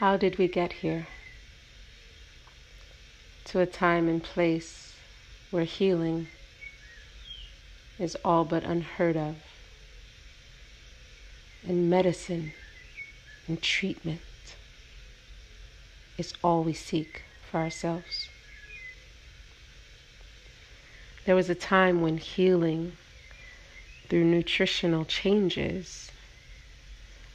[0.00, 1.08] How did we get here?
[3.44, 4.96] To a time and place
[5.50, 6.28] where healing
[7.98, 9.36] is all but unheard of,
[11.68, 12.54] and medicine
[13.46, 14.22] and treatment
[16.16, 18.30] is all we seek for ourselves.
[21.26, 22.92] There was a time when healing
[24.08, 26.10] through nutritional changes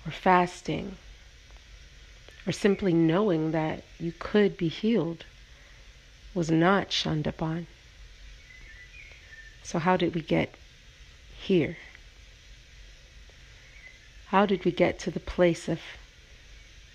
[0.04, 0.98] or fasting
[2.48, 5.26] or simply knowing that you could be healed
[6.34, 7.68] was not shunned upon.
[9.64, 10.54] So, how did we get
[11.38, 11.78] here?
[14.28, 15.80] How did we get to the place of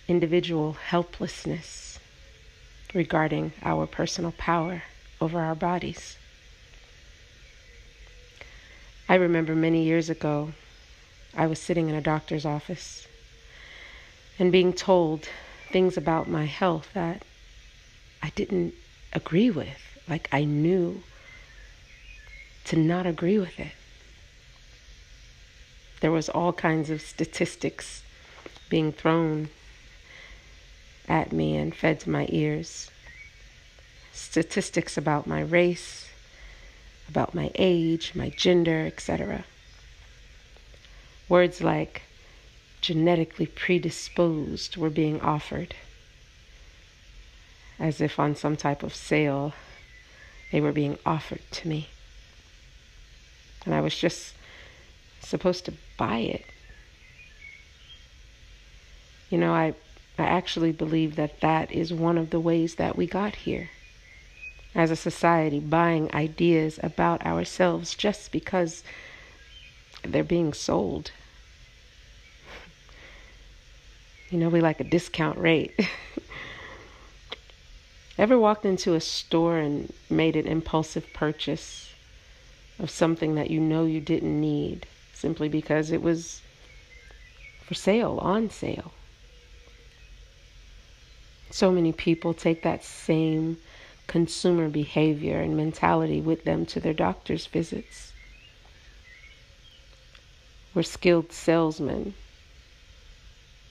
[0.07, 1.99] individual helplessness
[2.95, 4.83] regarding our personal power
[5.21, 6.17] over our bodies?
[9.09, 10.53] I remember many years ago,
[11.37, 13.09] I was sitting in a doctor's office
[14.39, 15.29] and being told
[15.71, 17.25] things about my health that
[18.23, 18.75] I didn't
[19.13, 19.79] agree with.
[20.09, 21.03] Like I knew
[22.67, 23.73] to not agree with it.
[26.01, 28.03] There was all kinds of statistics
[28.69, 29.49] being thrown
[31.09, 32.91] at me and fed to my ears.
[34.13, 36.09] Statistics about my race,
[37.09, 39.45] about my age, my gender, etc.
[41.29, 42.03] Words like
[42.81, 45.75] genetically predisposed were being offered,
[47.79, 49.53] as if on some type of sale
[50.53, 51.89] they were being offered to me.
[53.65, 54.35] And I was just
[55.21, 56.45] supposed to buy it.
[59.29, 59.75] You know, I,
[60.19, 63.71] I actually believe that that is one of the ways that we got here
[64.75, 68.83] as a society, buying ideas about ourselves just because
[70.03, 71.11] they're being sold.
[74.31, 75.75] You know, we like a discount rate.
[78.19, 81.93] Ever walked into a store and made an impulsive purchase
[82.79, 86.43] of something that you know you didn't need simply because it was
[87.65, 88.93] for sale, on sale?
[91.51, 93.59] So many people take that same
[94.07, 98.13] consumer behavior and mentality with them to their doctor's visits.
[100.73, 102.15] We're skilled salesmen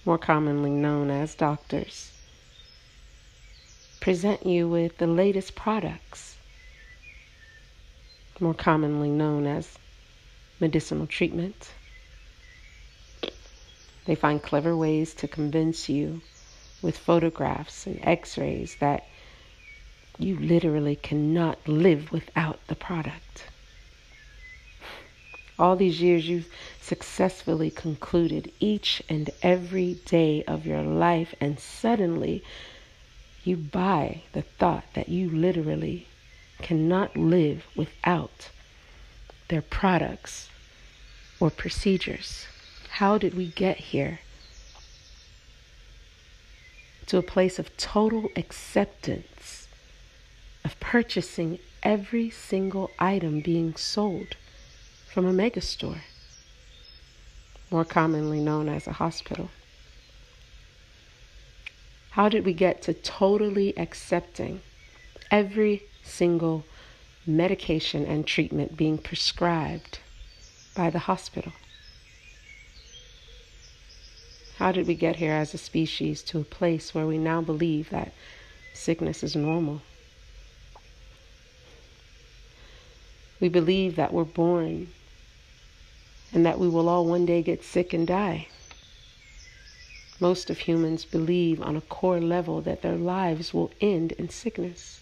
[0.05, 2.11] more commonly known as doctors,
[3.99, 6.37] present you with the latest products,
[8.39, 9.77] more commonly known as
[10.59, 11.71] medicinal treatment.
[14.05, 16.21] They find clever ways to convince you
[16.81, 19.05] with photographs and x rays that
[20.17, 23.45] you literally cannot live without the product.
[25.57, 26.47] All these years, you've
[26.89, 32.43] successfully concluded each and every day of your life, and suddenly
[33.43, 36.07] you buy the thought that you literally
[36.63, 38.49] cannot live without
[39.49, 40.49] their products
[41.39, 42.47] or procedures.
[42.89, 44.19] How did we get here?
[47.05, 49.67] To a place of total acceptance
[50.65, 54.35] of purchasing every single item being sold
[55.13, 56.01] from a megastore,
[57.71, 59.49] more commonly known as a hospital.
[62.11, 64.61] How did we get to totally accepting
[65.29, 66.65] every single
[67.25, 69.99] medication and treatment being prescribed
[70.75, 71.53] by the hospital?
[74.57, 77.91] How did we get here as a species to a place where we now believe
[77.91, 78.11] that
[78.73, 79.81] sickness is normal?
[83.39, 84.89] We believe that we're born
[86.33, 88.47] and that we will all one day get sick and die.
[90.19, 94.99] Most of humans believe on a core level that their lives will end in sickness.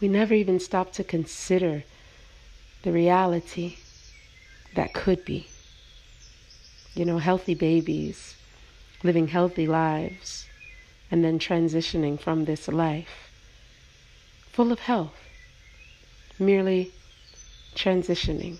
[0.00, 1.84] We never even stop to consider
[2.82, 3.76] the reality
[4.74, 5.48] that could be.
[6.94, 8.36] You know, healthy babies
[9.02, 10.46] living healthy lives
[11.10, 13.30] and then transitioning from this life
[14.52, 15.16] full of health,
[16.38, 16.92] merely
[17.74, 18.58] transitioning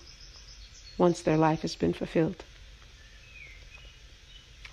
[0.97, 2.43] once their life has been fulfilled.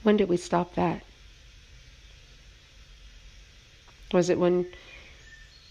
[0.02, 1.02] When did we stop that?
[4.12, 4.66] Was it when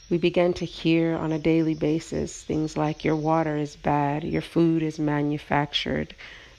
[0.10, 4.42] we began to hear on a daily basis things like your water is bad, your
[4.42, 6.14] food is manufactured,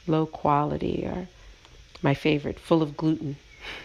[0.07, 1.29] low quality, or
[2.03, 3.37] my favorite, full of gluten?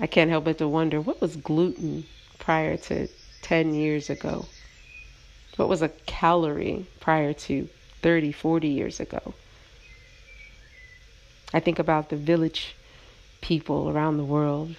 [0.00, 2.04] I can't help but to wonder what was gluten
[2.38, 3.08] prior to
[3.42, 4.46] 10 years ago?
[5.56, 7.68] What was a calorie prior to
[8.02, 9.34] 30, 40 years ago?
[11.54, 12.74] I think about the village
[13.40, 14.76] people around the world,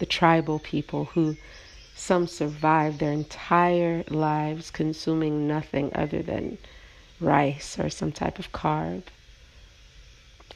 [0.00, 1.36] the tribal people who
[1.94, 6.58] some survive their entire lives consuming nothing other than
[7.20, 9.04] rice or some type of carb,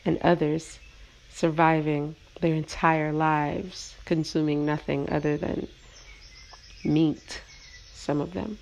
[0.05, 0.81] and others
[1.31, 5.69] surviving their entire lives consuming nothing other than
[6.83, 7.41] meat,
[7.95, 8.59] some of them.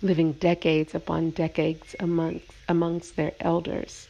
[0.00, 4.06] Living decades upon decades amongst, amongst their elders.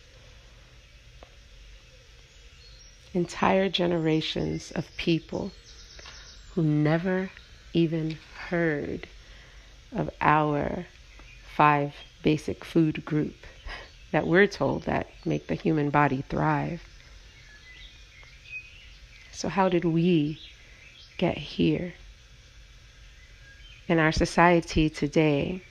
[3.15, 5.51] Entire generations of people
[6.53, 7.31] who never
[7.73, 8.19] even
[8.49, 9.07] heard
[9.91, 10.85] of our
[11.55, 13.37] five basic food group
[14.13, 16.83] that we're told that make the human body thrive.
[19.33, 20.39] So how did we
[21.17, 21.95] get here?
[23.87, 25.63] In our society today,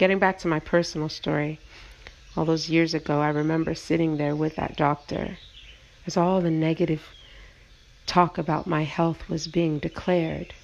[0.00, 1.60] getting back to my personal story,
[2.34, 5.36] all those years ago, I remember sitting there with that doctor
[6.06, 7.02] as all the negative
[8.06, 10.54] talk about my health was being declared.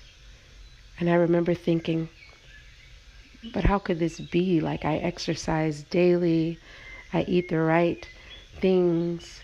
[0.98, 2.08] And I remember thinking,
[3.52, 4.62] but how could this be?
[4.62, 6.58] Like, I exercise daily,
[7.12, 8.08] I eat the right
[8.58, 9.42] things.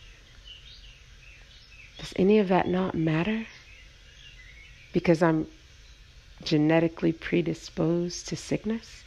[1.98, 3.44] Does any of that not matter?
[4.94, 5.48] Because I'm
[6.42, 9.01] genetically predisposed to sickness?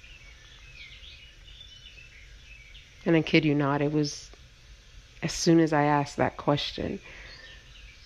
[3.06, 4.32] And I kid you not, it was
[5.22, 7.00] as soon as I asked that question,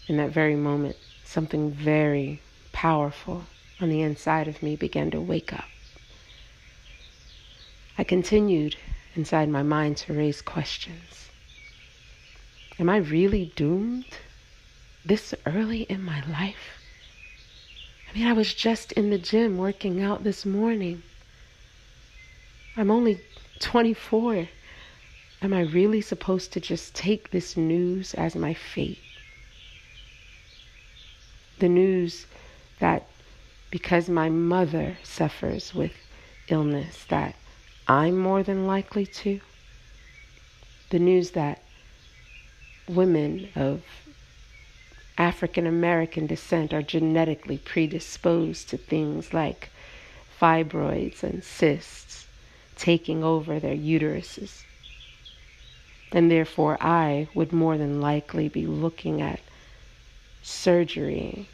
[0.07, 2.41] in that very moment, something very
[2.71, 3.43] powerful
[3.81, 5.65] on the inside of me began to wake up.
[7.97, 8.77] I continued
[9.15, 11.29] inside my mind to raise questions.
[12.79, 14.05] Am I really doomed
[15.05, 16.79] this early in my life?
[18.09, 21.03] I mean, I was just in the gym working out this morning.
[22.77, 23.19] I'm only
[23.59, 24.47] 24.
[25.41, 28.99] Am I really supposed to just take this news as my fate?
[31.59, 32.25] The news
[32.79, 33.05] that
[33.71, 35.93] because my mother suffers with
[36.49, 37.35] illness, that
[37.87, 39.39] I'm more than likely to.
[40.89, 41.61] The news that
[42.87, 43.83] women of
[45.17, 49.69] African American descent are genetically predisposed to things like
[50.39, 52.25] fibroids and cysts
[52.75, 54.63] taking over their uteruses.
[56.11, 59.39] And therefore, I would more than likely be looking at
[60.41, 61.47] surgery,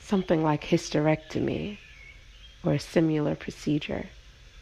[0.00, 1.76] something like hysterectomy
[2.64, 4.06] or a similar procedure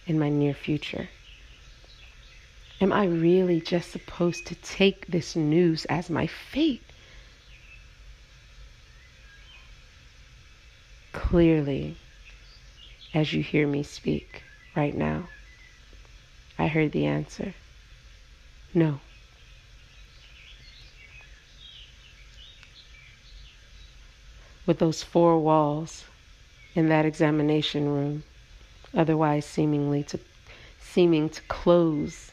[0.06, 1.08] in my near future?
[2.80, 6.82] Am I really just supposed to take this news as my fate?
[11.12, 11.96] Clearly,
[13.12, 14.42] as you hear me speak
[14.74, 15.28] right now,
[16.58, 17.54] I heard the answer
[18.72, 19.00] no.
[24.70, 26.04] With those four walls
[26.76, 28.22] in that examination room,
[28.94, 30.20] otherwise seemingly to
[30.80, 32.30] seeming to close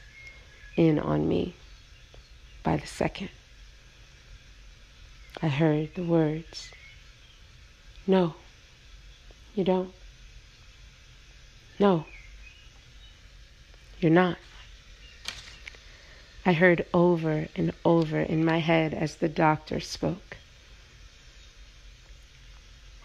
[0.76, 1.56] in on me
[2.62, 3.30] by the second.
[5.42, 6.70] I heard the words,
[8.06, 8.36] No,
[9.56, 9.96] you don't.
[11.80, 12.06] No,
[14.00, 14.38] you're not.
[16.46, 20.38] I heard over and over in my head as the doctor spoke.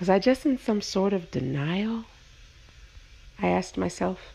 [0.02, 2.06] Was I just in some sort of denial?
[3.40, 4.32] I asked myself,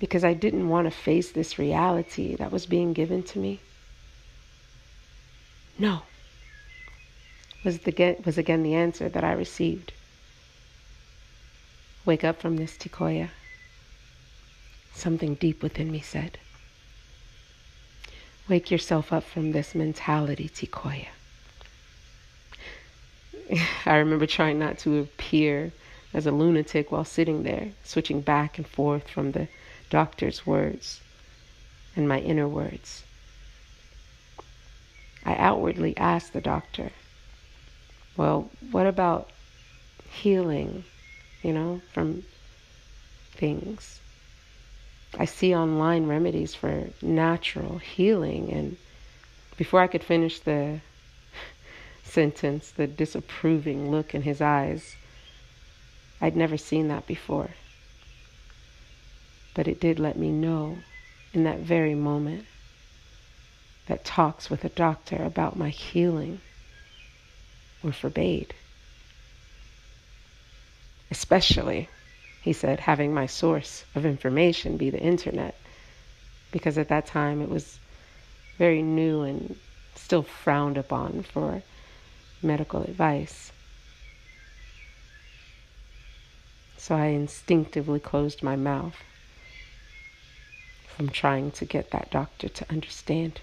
[0.00, 3.60] because I didn't want to face this reality that was being given to me.
[5.78, 6.02] No,
[7.62, 9.92] was, the, was again the answer that I received.
[12.04, 13.28] Wake up from this, Tikoya.
[14.92, 16.36] Something deep within me said.
[18.48, 21.10] Wake yourself up from this mentality, Tikoya.
[23.86, 25.72] I remember trying not to appear
[26.12, 29.48] as a lunatic while sitting there, switching back and forth from the
[29.90, 31.00] doctor's words
[31.96, 33.04] and my inner words.
[35.24, 36.90] I outwardly asked the doctor,
[38.16, 39.30] Well, what about
[40.10, 40.84] healing,
[41.42, 42.24] you know, from
[43.32, 44.00] things?
[45.18, 48.76] I see online remedies for natural healing, and
[49.56, 50.80] before I could finish the
[52.10, 54.96] sentence, the disapproving look in his eyes
[56.20, 57.50] I'd never seen that before.
[59.54, 60.78] But it did let me know
[61.32, 62.44] in that very moment
[63.86, 66.40] that talks with a doctor about my healing
[67.82, 68.54] were forbade.
[71.10, 71.88] Especially,
[72.42, 75.58] he said, having my source of information be the internet,
[76.52, 77.78] because at that time it was
[78.58, 79.56] very new and
[79.94, 81.62] still frowned upon for
[82.42, 83.52] medical advice.
[86.76, 88.96] So I instinctively closed my mouth
[90.88, 93.40] from trying to get that doctor to understand.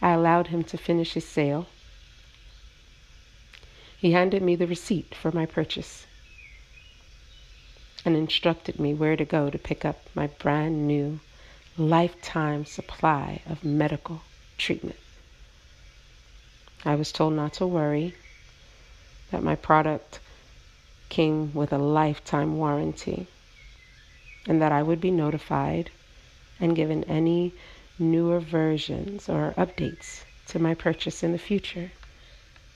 [0.00, 1.66] I allowed him to finish his sale.
[3.98, 6.06] He handed me the receipt for my purchase
[8.04, 11.20] and instructed me where to go to pick up my brand new
[11.78, 14.22] lifetime supply of medical
[14.58, 14.96] treatment.
[16.84, 18.14] I was told not to worry,
[19.30, 20.18] that my product
[21.08, 23.28] came with a lifetime warranty,
[24.46, 25.90] and that I would be notified
[26.58, 27.54] and given any
[27.98, 31.92] newer versions or updates to my purchase in the future.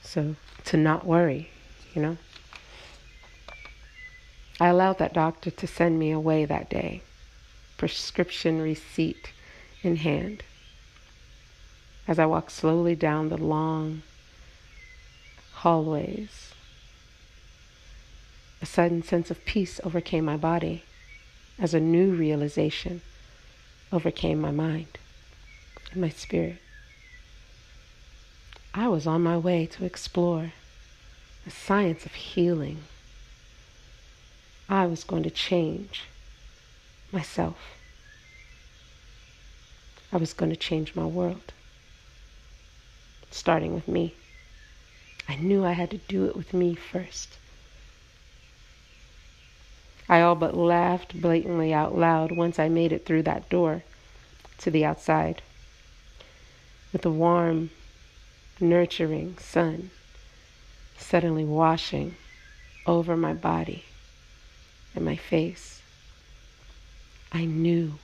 [0.03, 0.35] So,
[0.65, 1.49] to not worry,
[1.93, 2.17] you know.
[4.59, 7.01] I allowed that doctor to send me away that day,
[7.77, 9.31] prescription receipt
[9.83, 10.43] in hand.
[12.07, 14.03] As I walked slowly down the long
[15.55, 16.53] hallways,
[18.61, 20.83] a sudden sense of peace overcame my body
[21.59, 23.01] as a new realization
[23.91, 24.97] overcame my mind
[25.91, 26.57] and my spirit.
[28.73, 30.53] I was on my way to explore
[31.45, 32.83] the science of healing
[34.69, 36.03] I was going to change
[37.11, 37.57] myself.
[40.11, 41.53] I was going to change my world,
[43.31, 44.13] starting with me.
[45.27, 47.37] I knew I had to do it with me first.
[50.09, 53.83] I all but laughed blatantly out loud once I made it through that door
[54.59, 55.41] to the outside.
[56.93, 57.71] With the warm,
[58.59, 59.91] nurturing sun
[60.97, 62.15] suddenly washing
[62.85, 63.83] over my body
[64.95, 65.81] and my face.
[67.31, 67.99] I knew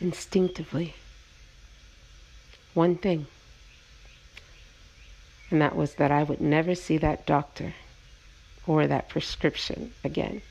[0.00, 0.94] instinctively
[2.74, 3.26] one thing,
[5.50, 7.74] and that was that I would never see that doctor
[8.66, 10.42] or that prescription again.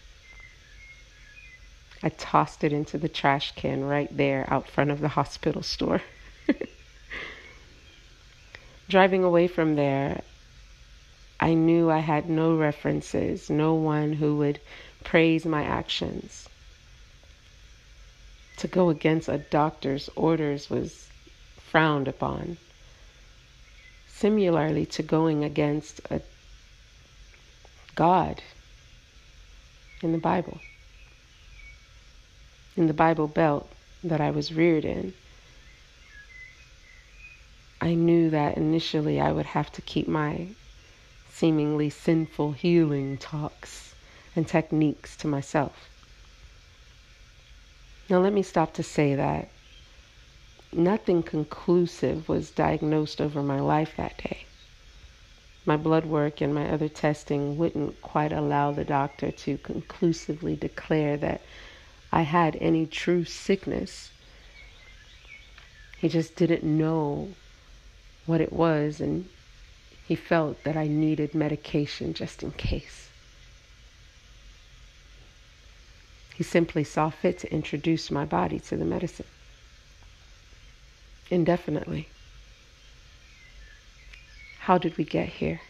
[2.02, 6.02] I tossed it into the trash can right there out front of the hospital store.
[8.90, 10.22] Driving away from there,
[11.40, 14.60] I knew I had no references, no one who would
[15.04, 16.50] praise my actions.
[18.58, 21.08] To go against a doctor's orders was
[21.58, 22.58] frowned upon.
[24.20, 26.20] Similarly to going against a
[27.96, 28.42] God
[30.04, 30.60] in the Bible.
[32.76, 33.72] In the Bible belt
[34.04, 35.14] that I was reared in,
[37.80, 40.50] I knew that initially I would have to keep my
[41.32, 43.96] seemingly sinful healing talks
[44.36, 45.88] and techniques to myself.
[48.10, 49.48] Now, let me stop to say that
[50.72, 54.46] nothing conclusive was diagnosed over my life that day.
[55.66, 61.18] My blood work and my other testing wouldn't quite allow the doctor to conclusively declare
[61.18, 61.42] that
[62.12, 64.12] I had any true sickness.
[66.00, 67.30] He just didn't know
[68.26, 69.28] what it was, and
[70.08, 73.10] he felt that I needed medication just in case.
[76.36, 79.26] He simply saw fit to introduce my body to the medicine
[81.30, 82.10] indefinitely.
[84.60, 85.62] How did we get here?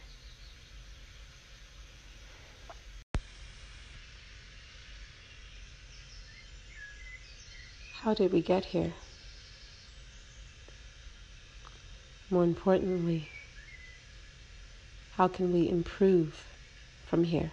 [8.01, 8.94] How did we get here?
[12.30, 13.30] More importantly,
[15.16, 16.46] how can we improve
[17.06, 17.51] from here?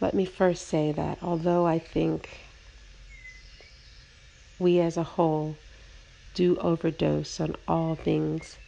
[0.00, 2.28] Let me first say that although I think
[4.62, 5.56] we as a whole
[6.34, 8.58] do overdose on all things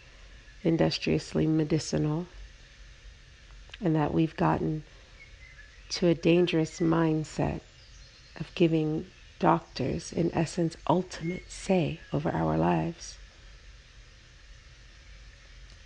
[0.62, 2.26] industriously medicinal,
[3.80, 4.82] and that we've gotten
[5.90, 7.60] to a dangerous mindset
[8.40, 9.06] of giving
[9.38, 13.18] doctors, in essence, ultimate say over our lives.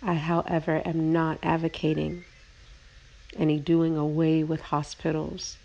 [0.01, 2.23] I, however, am not advocating
[3.35, 5.57] any doing away with hospitals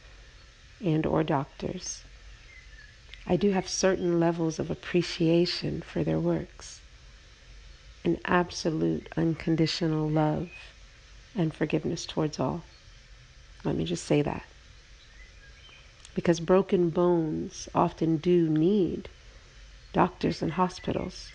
[0.85, 2.03] and or doctors.
[3.27, 6.81] I do have certain levels of appreciation for their works,
[8.05, 10.51] an absolute unconditional love
[11.35, 12.65] and forgiveness towards all.
[13.65, 14.45] Let me just say that.
[16.15, 19.09] Because broken bones often do need
[19.93, 21.33] doctors and hospitals,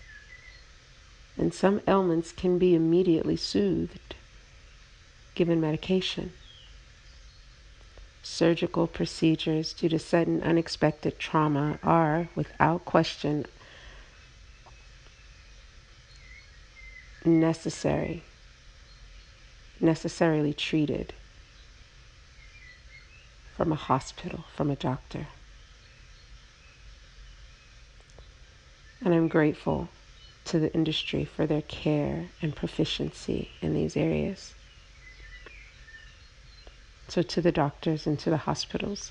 [1.36, 4.14] and some ailments can be immediately soothed
[5.34, 6.32] given medication.
[8.22, 13.46] Surgical procedures due to sudden unexpected trauma are, without question,
[17.24, 18.22] necessary,
[19.80, 21.12] necessarily treated
[23.56, 25.26] from a hospital, from a doctor.
[29.02, 29.88] And I'm grateful
[30.46, 34.54] to the industry for their care and proficiency in these areas.
[37.10, 39.10] So, to the doctors and to the hospitals,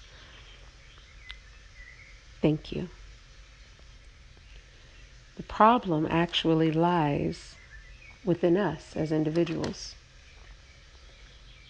[2.41, 2.87] thank you.
[5.35, 7.55] The problem actually lies
[8.23, 9.95] within us as individuals.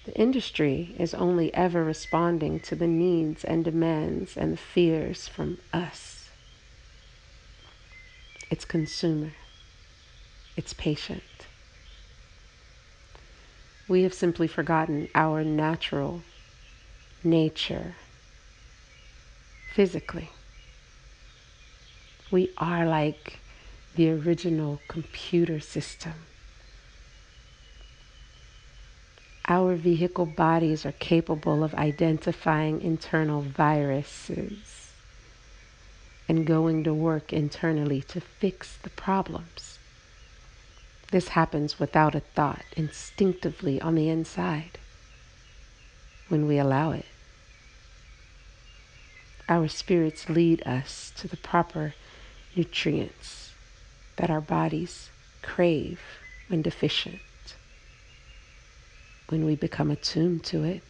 [0.06, 5.58] The industry is only ever responding to the needs and demands and the fears from
[5.74, 6.30] us.
[8.52, 9.32] It's consumer.
[10.56, 11.24] It's patient
[13.90, 16.22] we have simply forgotten our natural
[17.24, 17.96] nature
[19.74, 20.30] physically.
[22.32, 23.40] We are like
[23.96, 26.14] the original computer system.
[29.48, 34.92] Our vehicle bodies are capable of identifying internal viruses
[36.28, 39.69] and going to work internally to fix the problems.
[41.12, 44.78] This happens without a thought, instinctively on the inside,
[46.28, 47.06] when we allow it.
[49.48, 51.96] Our spirits lead us to the proper
[52.56, 53.54] nutrients
[54.18, 55.10] that our bodies
[55.42, 56.00] crave
[56.48, 57.22] when deficient,
[59.30, 60.84] when we become attuned to it.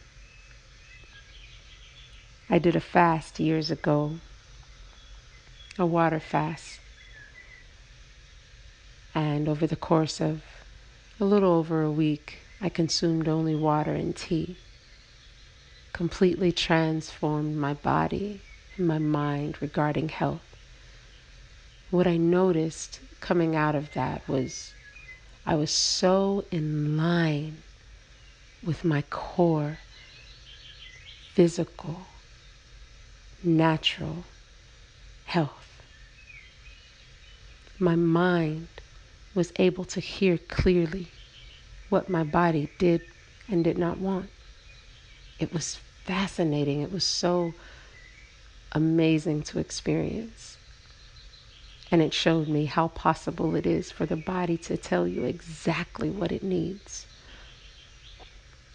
[2.50, 4.18] I did a fast years ago,
[5.78, 6.79] a water fast
[9.14, 10.42] and over the course of
[11.18, 14.56] a little over a week, I consumed only water and tea.
[15.92, 18.42] Completely transformed my body
[18.76, 20.56] and my mind regarding health.
[21.90, 24.72] What I noticed coming out of that was
[25.44, 27.62] I was so in line
[28.62, 29.78] with my core
[31.34, 32.06] physical,
[33.42, 34.24] natural
[35.24, 35.82] health.
[37.78, 38.68] My mind
[39.34, 41.06] was able to hear clearly
[41.88, 43.00] what my body did
[43.48, 44.28] and did not want.
[45.38, 46.80] It was fascinating.
[46.80, 47.54] It was so
[48.72, 50.56] amazing to experience.
[51.90, 56.08] And it showed me how possible it is for the body to tell you exactly
[56.08, 57.06] what it needs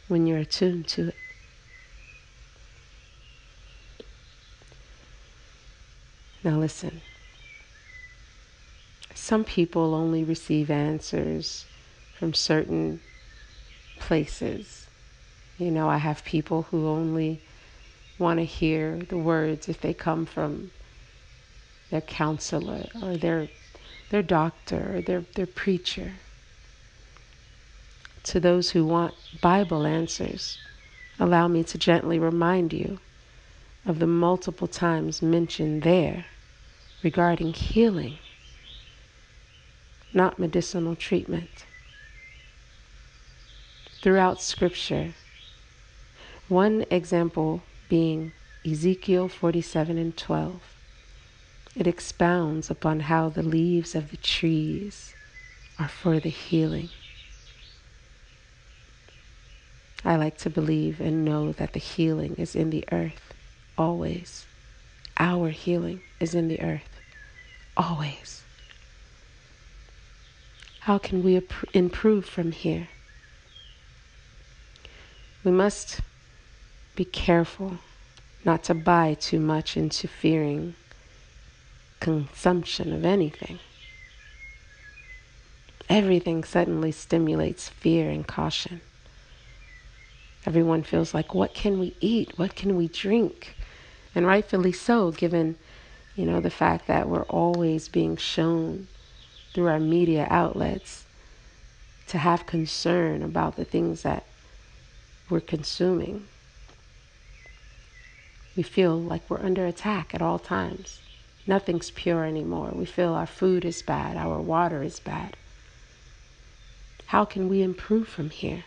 [0.08, 1.15] when you're attuned to it.
[6.44, 7.02] Now, listen
[9.15, 11.65] some people only receive answers
[12.19, 12.99] from certain
[13.97, 14.88] places.
[15.58, 17.41] You know, I have people who only
[18.19, 20.71] want to hear the words if they come from
[21.89, 23.47] their counselor or their
[24.10, 26.12] their doctor or their, their preacher.
[28.23, 30.60] To those who want Bible answers,
[31.19, 32.99] allow me to gently remind you
[33.86, 36.25] of the multiple times mentioned there
[37.01, 38.17] regarding healing
[40.15, 41.65] not medicinal treatment.
[44.01, 45.13] Throughout Scripture,
[46.47, 48.32] one example being
[48.65, 50.62] Ezekiel 47 and 12.
[51.75, 55.13] It expounds upon how the leaves of the trees
[55.78, 56.89] are for the healing.
[60.06, 63.34] I like to believe and know that the healing is in the earth,
[63.78, 64.45] always.
[65.17, 67.01] Our healing is in the earth,
[67.75, 68.45] always.
[70.86, 71.41] How can we
[71.74, 72.89] improve from here?
[75.43, 76.02] We must
[76.95, 77.80] be careful
[78.43, 80.76] not to buy too much into fearing
[82.00, 83.58] consumption of anything.
[85.89, 88.82] Everything suddenly stimulates fear and caution.
[90.45, 92.38] Everyone feels like, what can we eat?
[92.38, 93.56] What can we drink?
[94.13, 95.56] And rightfully so, given,
[96.15, 98.88] you know, the fact that we're always being shown
[99.56, 101.06] through our media outlets
[102.08, 104.26] to have concern about the things that
[105.30, 106.28] we're consuming.
[108.58, 111.00] We feel like we're under attack at all times.
[111.48, 112.72] Nothing's pure anymore.
[112.74, 115.38] We feel our food is bad, our water is bad.
[117.08, 118.65] How can we improve from here?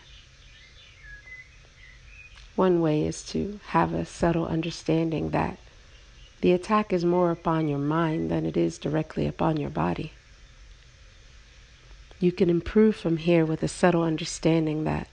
[2.55, 5.59] One way is to have a subtle understanding that
[6.41, 10.13] the attack is more upon your mind than it is directly upon your body.
[12.19, 15.07] You can improve from here with a subtle understanding that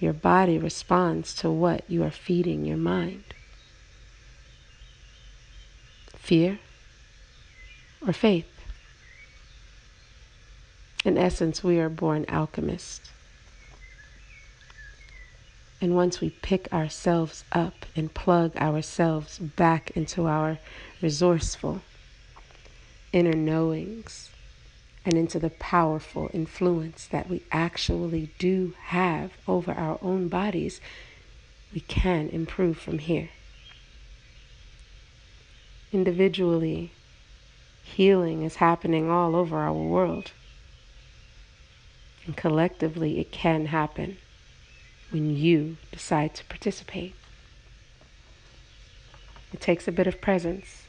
[0.00, 3.24] Your body responds to what you are feeding your mind.
[6.14, 6.60] Fear
[8.06, 8.46] or faith?
[11.04, 13.10] In essence, we are born alchemists.
[15.80, 20.58] And once we pick ourselves up and plug ourselves back into our
[21.00, 21.82] resourceful
[23.12, 24.30] inner knowings
[25.08, 30.82] and into the powerful influence that we actually do have over our own bodies,
[31.72, 33.30] we can improve from here.
[35.94, 36.92] Individually,
[37.82, 40.32] healing is happening all over our world.
[42.26, 44.18] And collectively, it can happen
[45.10, 47.14] when you decide to participate.
[49.54, 50.82] It takes a bit of presence.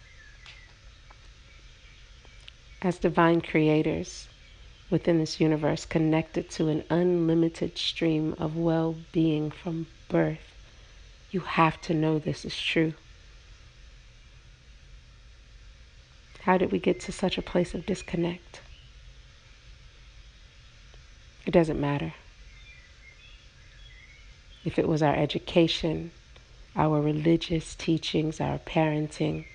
[2.82, 4.30] As divine creators
[4.90, 10.56] within this universe, connected to an unlimited stream of well being from birth,
[11.30, 12.94] you have to know this is true.
[16.44, 18.62] How did we get to such a place of disconnect?
[21.46, 22.14] It doesn't matter
[24.64, 26.12] if it was our education,
[26.76, 29.46] our religious teachings, our parenting,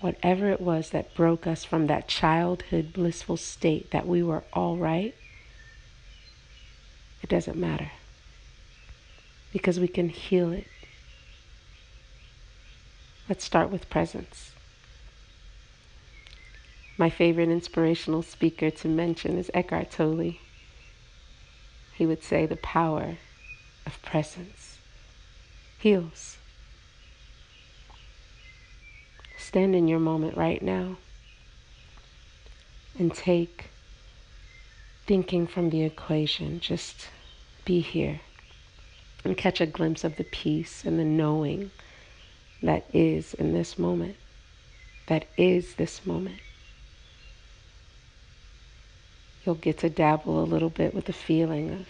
[0.00, 4.76] whatever it was that broke us from that childhood blissful state that we were all
[4.76, 5.14] right,
[7.22, 7.90] it doesn't matter
[9.52, 10.66] because we can heal it.
[13.28, 14.52] Let's start with presence.
[16.96, 20.34] My favorite inspirational speaker to mention is Eckhart Tolle.
[21.94, 23.18] He would say the power
[23.86, 24.78] of presence
[25.78, 26.39] heals.
[29.50, 30.96] Stand in your moment right now
[32.96, 33.70] and take
[35.08, 36.60] thinking from the equation.
[36.60, 37.08] Just
[37.64, 38.20] be here
[39.24, 41.72] and catch a glimpse of the peace and the knowing
[42.62, 44.14] that is in this moment,
[45.08, 46.38] that is this moment.
[49.44, 51.88] You'll get to dabble a little bit with the feeling of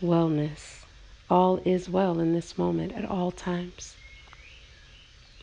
[0.00, 0.84] wellness
[1.28, 3.96] all is well in this moment at all times.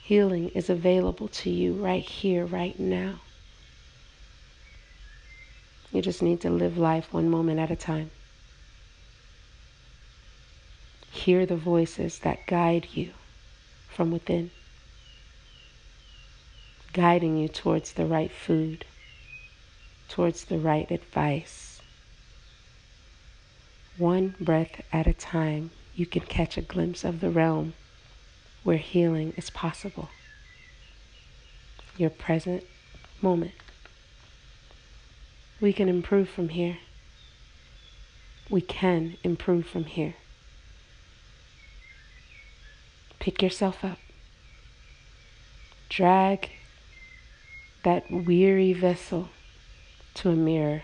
[0.10, 3.20] Healing is available to you right here, right now.
[5.92, 8.10] You just need to live life one moment at a time.
[11.12, 13.12] Hear the voices that guide you
[13.88, 14.50] from within,
[16.92, 18.86] guiding you towards the right food,
[20.08, 21.84] towards the right advice.
[24.00, 27.76] One breath at a time, you can catch a glimpse of the realm
[28.70, 30.10] where healing is possible.
[31.98, 32.64] Your present
[33.20, 33.54] moment.
[35.60, 36.78] We can improve from here.
[38.48, 40.14] We can improve from here.
[43.18, 43.98] Pick yourself up.
[45.90, 46.52] Drag
[47.82, 49.30] that weary vessel
[50.14, 50.84] to a mirror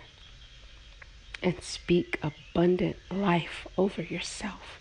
[1.43, 4.79] and speak abundant life over yourself.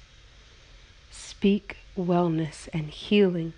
[1.11, 3.53] Speak wellness and healing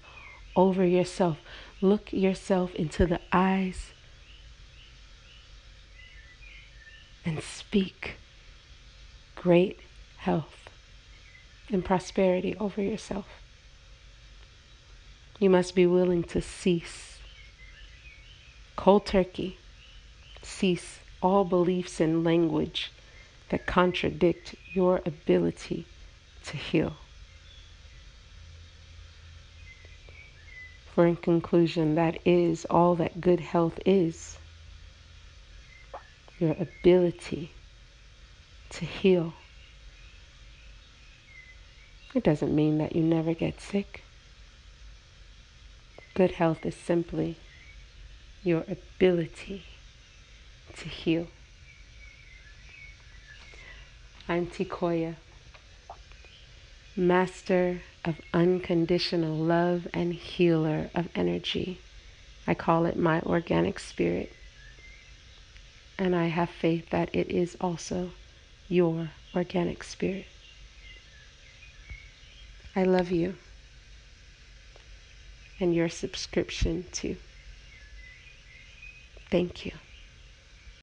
[0.54, 1.38] over yourself.
[1.80, 3.92] Look yourself into the eyes
[7.24, 8.16] and speak
[9.34, 9.80] great
[10.18, 10.70] health
[11.70, 13.26] and prosperity over yourself.
[15.38, 17.18] You must be willing to cease
[18.76, 19.58] cold turkey,
[20.42, 22.92] cease all beliefs and language
[23.50, 25.86] that contradict your ability
[26.44, 26.96] to heal.
[30.96, 34.38] For in conclusion, that is all that good health is
[36.38, 37.50] your ability
[38.70, 39.34] to heal.
[42.14, 44.04] It doesn't mean that you never get sick.
[46.14, 47.36] Good health is simply
[48.42, 49.64] your ability
[50.78, 51.26] to heal.
[54.30, 55.16] I'm Tikoya,
[56.96, 61.80] Master of unconditional love and healer of energy.
[62.46, 64.32] I call it my organic spirit.
[65.98, 68.12] And I have faith that it is also
[68.68, 70.26] your organic spirit.
[72.76, 73.34] I love you
[75.58, 77.16] and your subscription too.
[79.30, 79.72] Thank you.